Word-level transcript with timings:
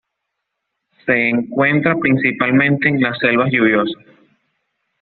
Se 1.05 1.29
encuentra 1.29 1.95
principalmente 1.95 2.89
en 2.89 3.01
las 3.01 3.19
selvas 3.19 3.51
lluviosas. 3.51 3.93